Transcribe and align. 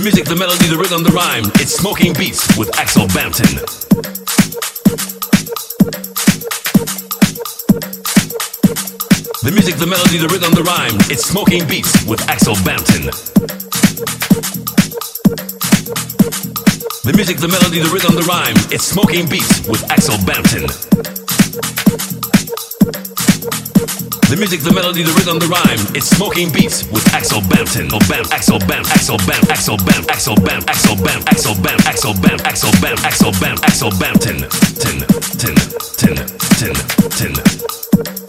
The 0.00 0.04
music, 0.04 0.24
the 0.24 0.34
melody, 0.34 0.66
the 0.66 0.78
rhythm, 0.78 1.02
the 1.02 1.10
rhyme. 1.10 1.44
It's 1.56 1.74
Smoking 1.74 2.14
Beats 2.14 2.56
with 2.56 2.74
Axel 2.78 3.06
Bampton. 3.08 3.60
The 9.44 9.52
music, 9.52 9.76
the 9.76 9.86
melody, 9.86 10.16
the 10.16 10.28
rhythm, 10.32 10.54
the 10.54 10.62
rhyme. 10.62 10.96
It's 11.12 11.28
Smoking 11.28 11.68
Beats 11.68 11.92
with 12.06 12.26
Axel 12.30 12.54
Bampton. 12.64 13.12
The 17.04 17.12
music, 17.14 17.36
the 17.36 17.48
melody, 17.48 17.80
the 17.80 17.90
rhythm, 17.92 18.14
the 18.14 18.24
rhyme. 18.24 18.56
It's 18.72 18.84
Smoking 18.84 19.28
Beats 19.28 19.68
with 19.68 19.84
Axel 19.92 20.16
Bampton. 20.24 21.09
The 24.30 24.36
music, 24.36 24.60
the 24.60 24.70
melody, 24.70 25.02
the 25.02 25.10
rhythm, 25.18 25.42
the 25.42 25.50
rhyme. 25.50 25.82
It's 25.90 26.06
Smoking 26.06 26.52
Beats 26.54 26.86
with 26.94 27.02
Axel 27.12 27.42
Bampton. 27.50 27.90
Oh, 27.90 27.98
bam, 28.06 28.22
Axel 28.30 28.60
Bam, 28.60 28.86
Axel 28.86 29.18
Bam, 29.26 29.42
Axel 29.50 29.76
Bam, 29.82 30.06
Axel 30.06 30.38
Bam, 30.38 30.62
Axel 30.70 30.94
Bam, 30.94 31.18
Axel 31.26 31.58
Bam, 31.58 31.90
Axel 31.90 32.14
Bam, 32.22 32.38
Axel 32.46 32.70
Bam, 32.78 32.94
Axel 33.02 33.32
Bam, 33.42 33.56
Axel 33.66 33.90
Bampton. 33.98 34.46
Tin, 34.78 35.02
tin, 35.34 35.58
tin, 35.98 36.14
tin, 36.62 37.34
tin. 37.34 38.19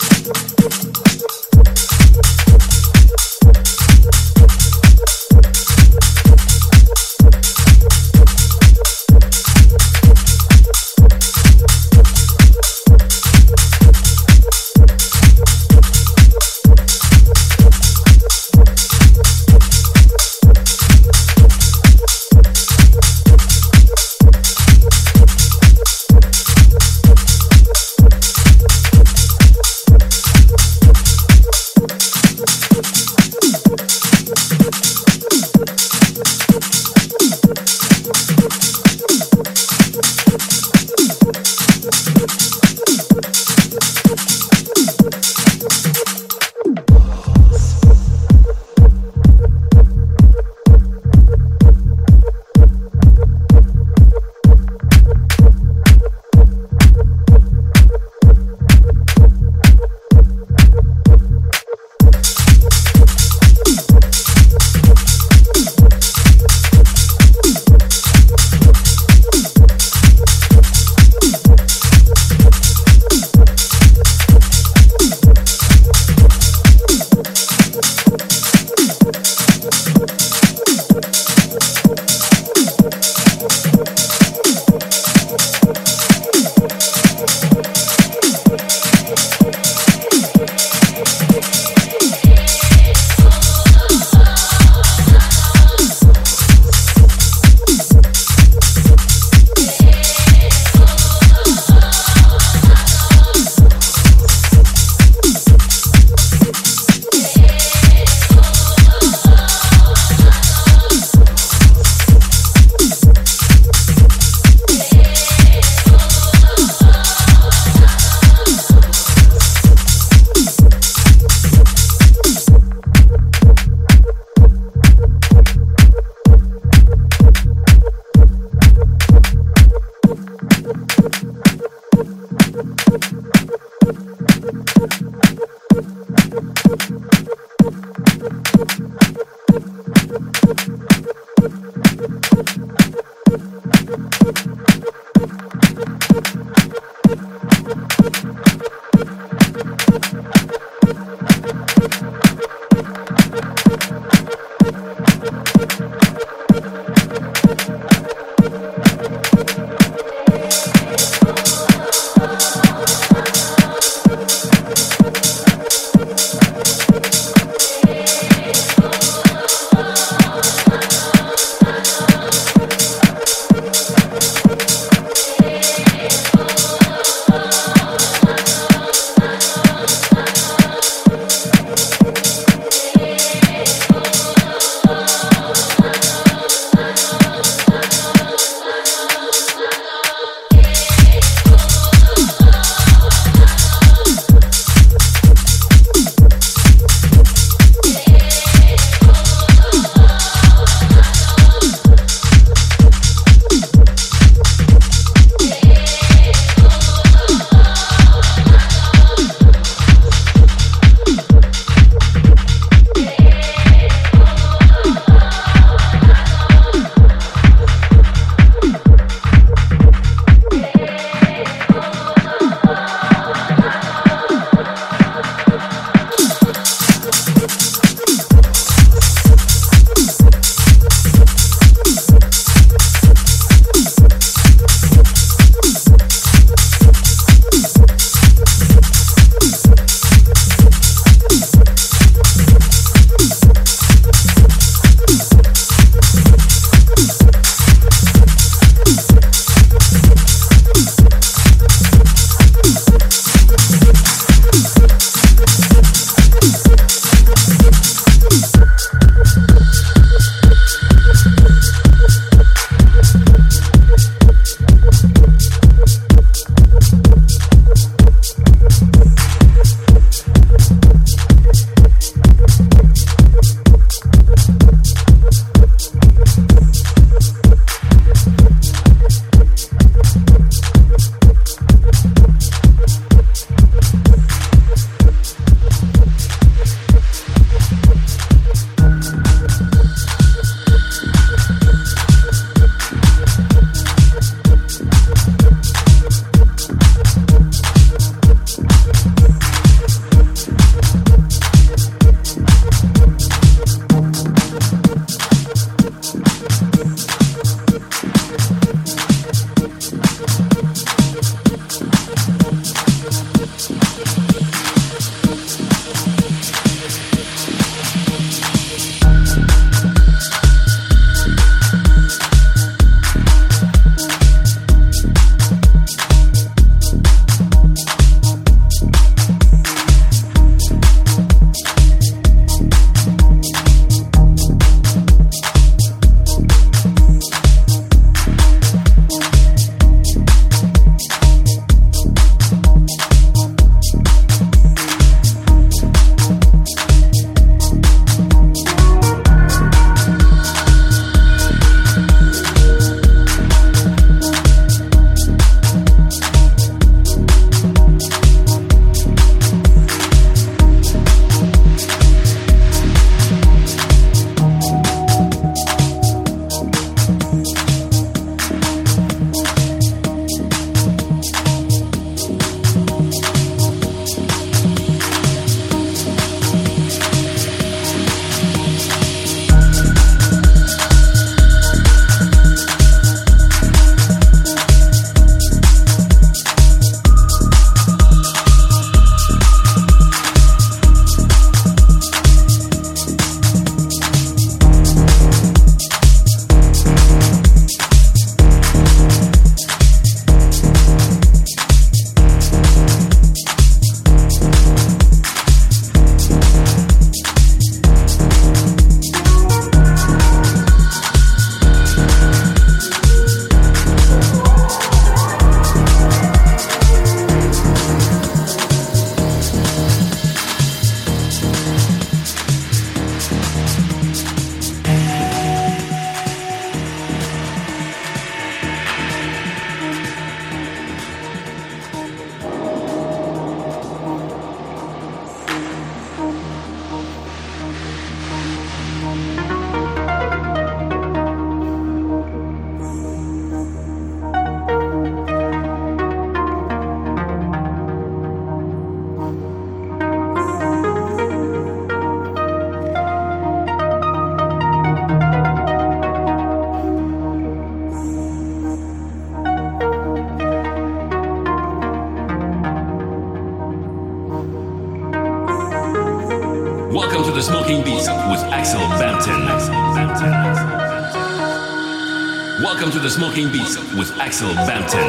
Welcome 472.61 472.91
to 472.91 472.99
the 472.99 473.09
Smoking 473.09 473.51
Beats 473.51 473.75
with 473.95 474.15
Axel 474.19 474.53
Bampton. 474.53 474.99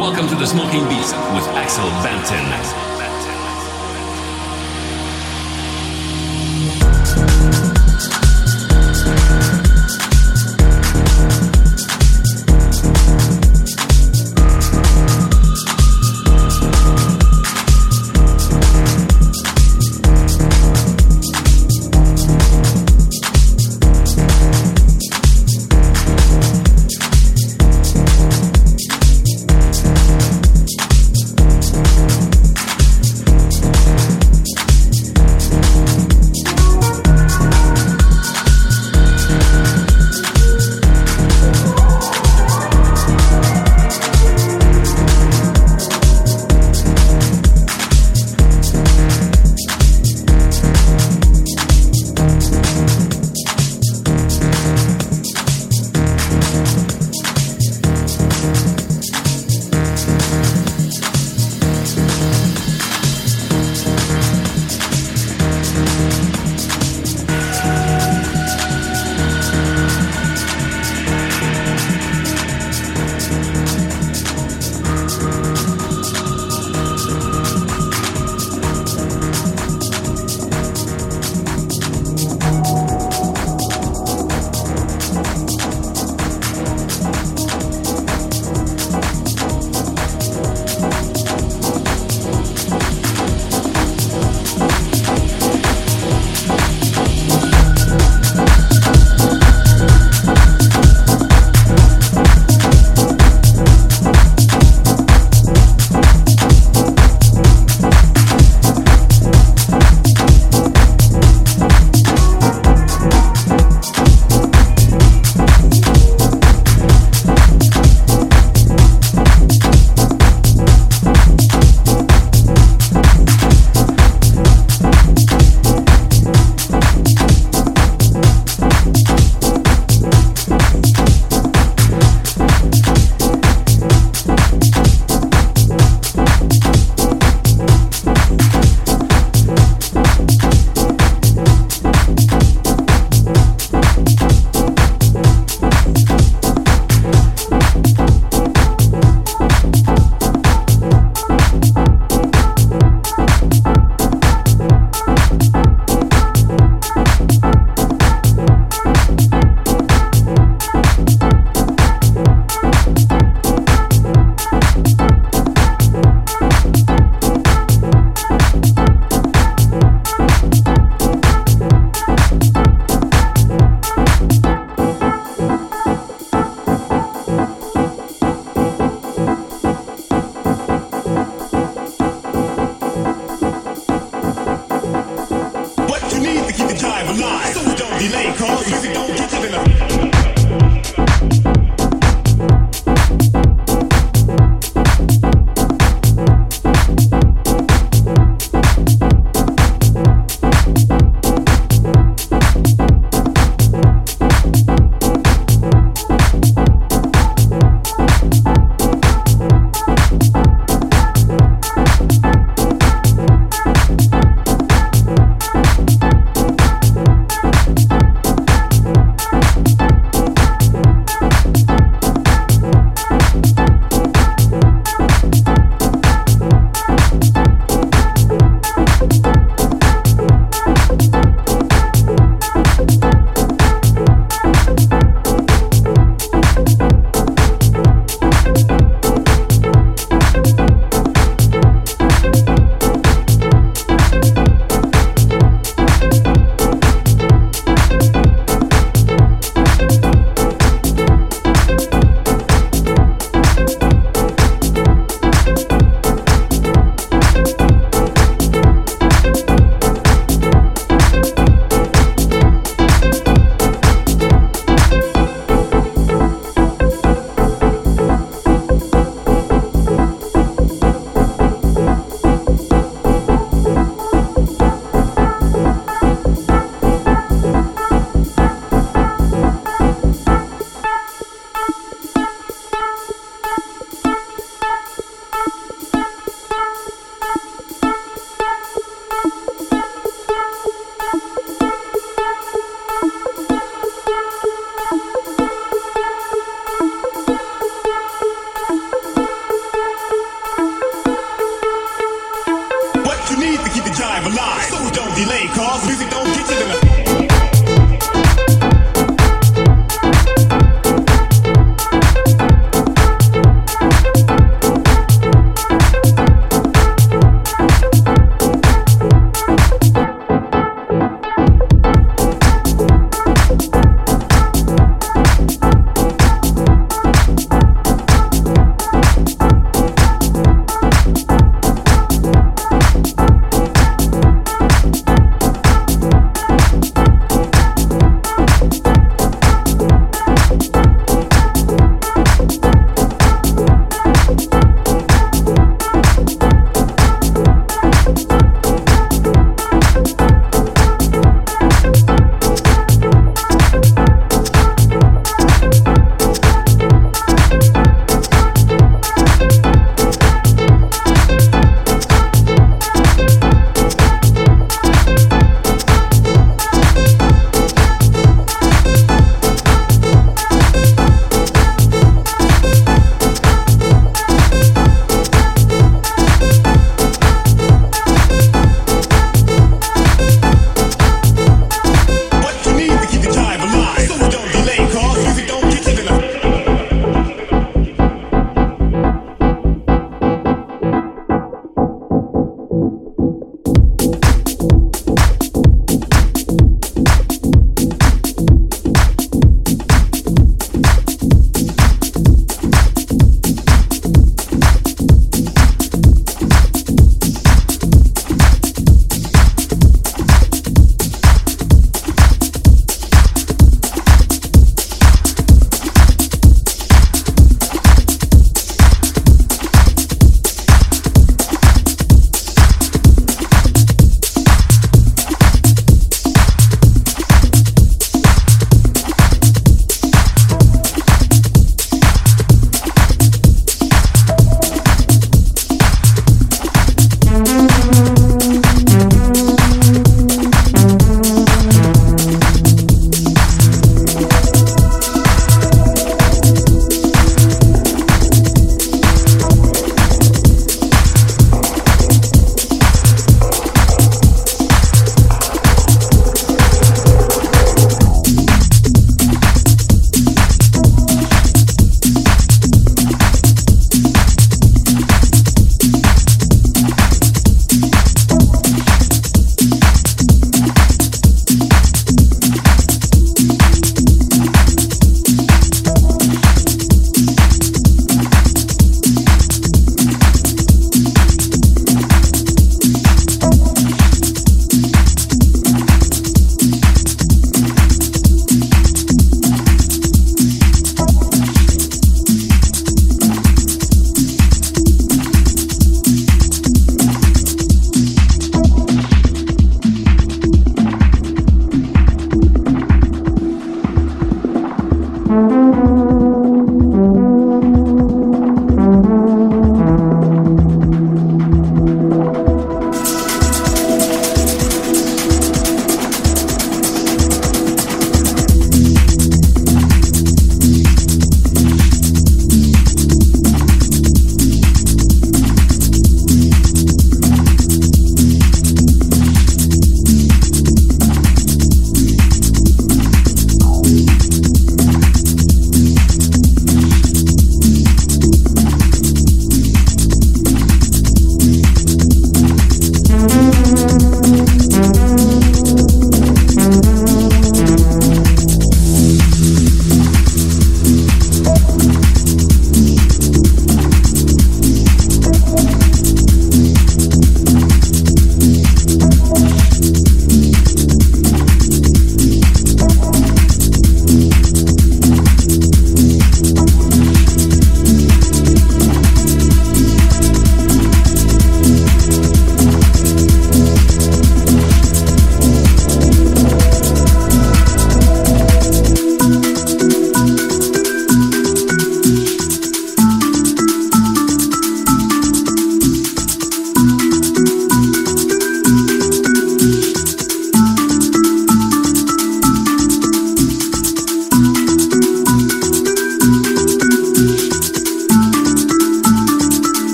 Welcome 0.00 0.26
to 0.26 0.34
the 0.34 0.46
Smoking 0.46 0.82
Beats 0.88 1.12
with 1.12 1.46
Axel 1.54 1.88
Bampton. 2.02 2.99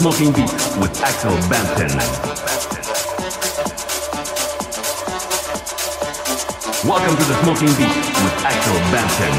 Smoking 0.00 0.32
Beat 0.32 0.50
with 0.80 0.98
Axel 1.02 1.36
Bampton. 1.50 1.90
Welcome 6.88 7.16
to 7.18 7.24
the 7.28 7.36
Smoking 7.42 7.68
Beat 7.76 7.96
with 8.24 8.36
Axel 8.42 8.78
Bampton. 8.88 9.34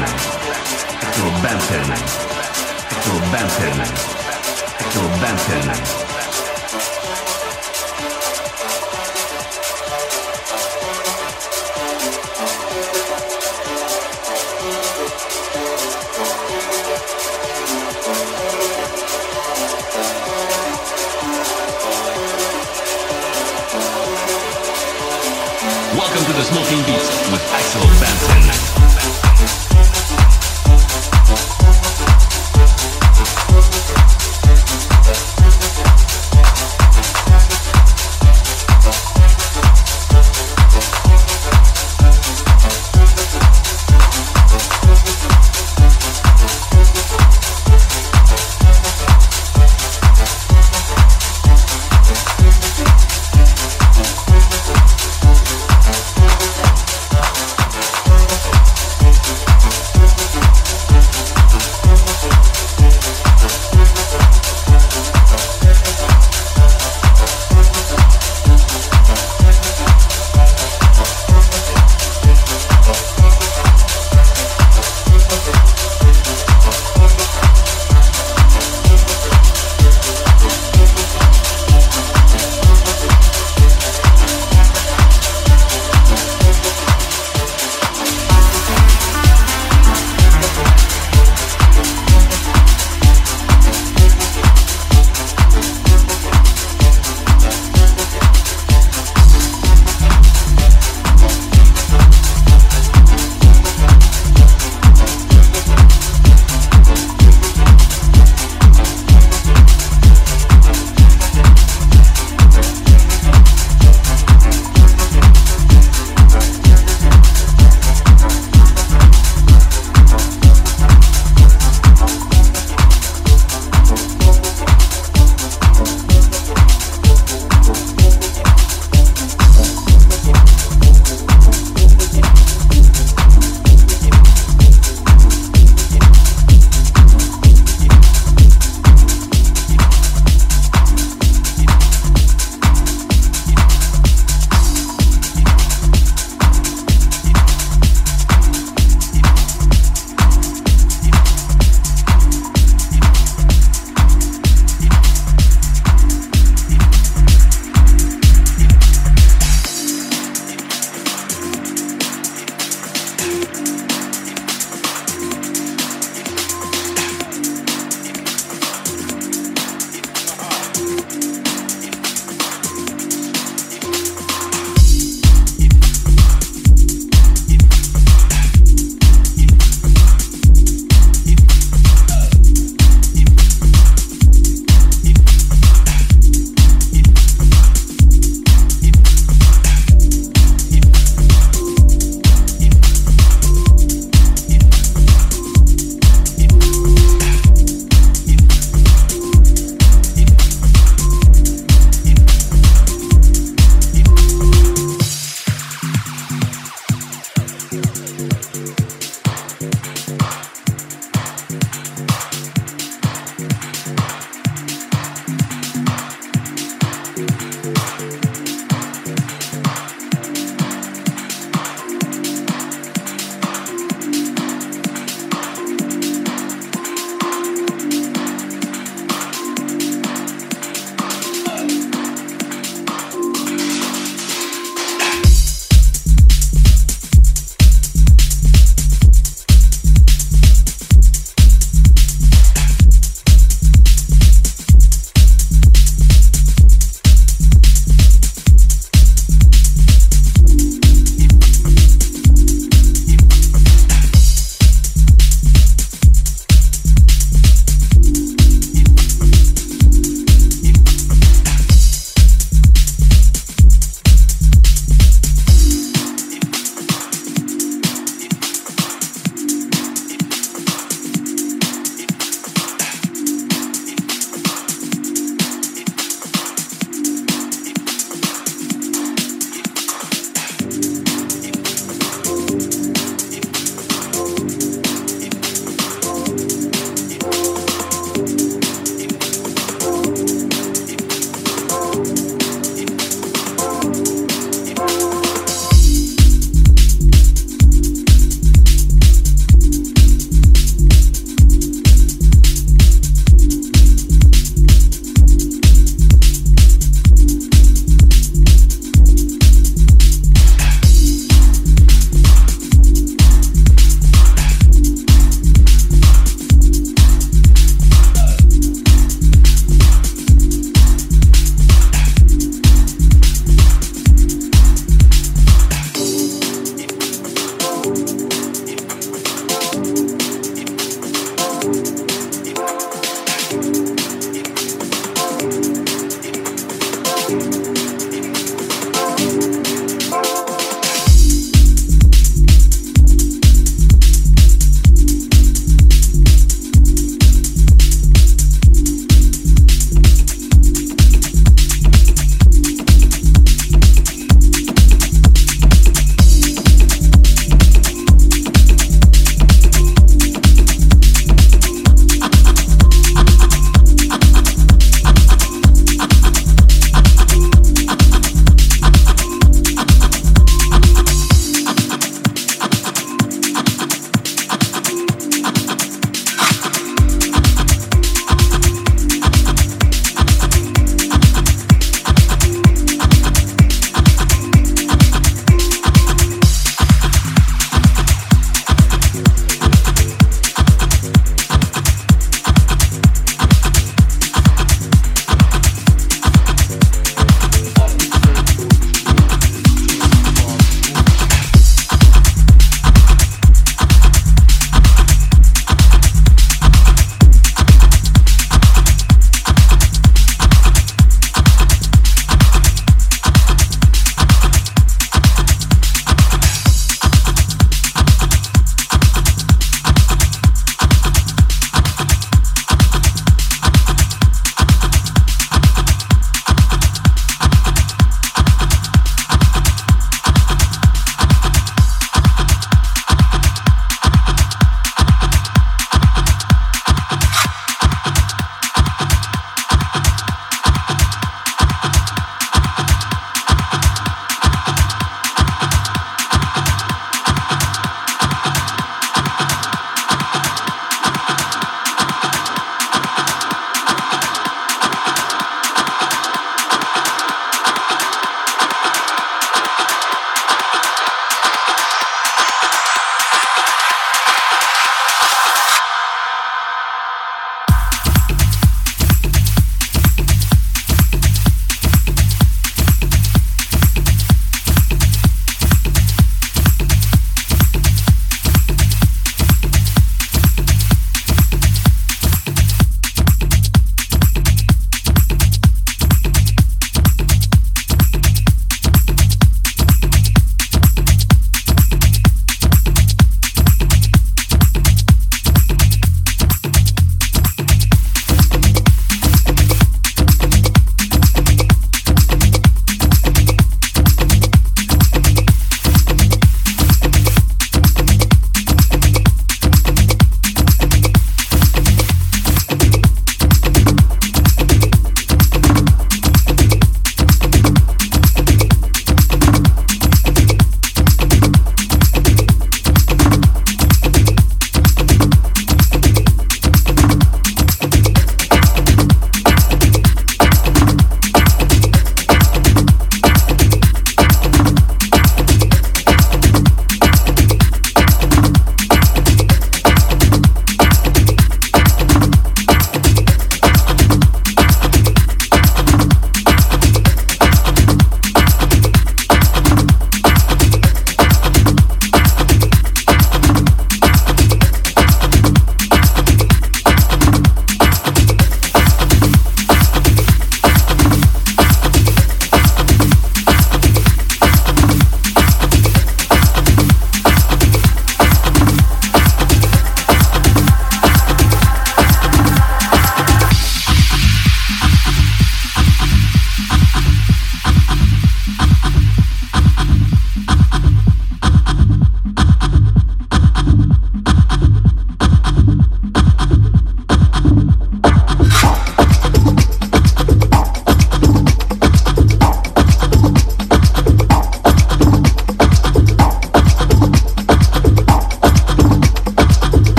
Axel 1.02 1.30
Bampton. 1.42 1.90
Axel 2.92 3.18
Bampton. 3.32 3.80
Axel 4.78 5.08
Bampton. 5.18 5.66
Welcome 5.72 6.06
to 6.06 6.11
the 26.54 26.81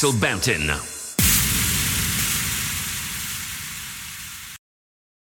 Axel 0.00 0.14
Bampton. 0.14 0.89